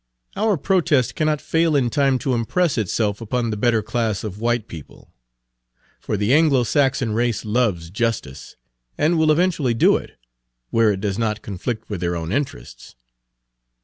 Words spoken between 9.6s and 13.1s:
do it, where it does not conflict with their own interests."